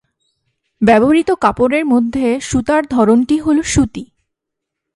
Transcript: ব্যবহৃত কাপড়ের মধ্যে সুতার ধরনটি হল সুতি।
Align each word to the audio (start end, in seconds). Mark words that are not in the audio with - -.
ব্যবহৃত 0.81 1.29
কাপড়ের 1.41 1.85
মধ্যে 1.85 2.27
সুতার 2.41 2.83
ধরনটি 2.85 3.35
হল 3.37 3.57
সুতি। 3.65 4.03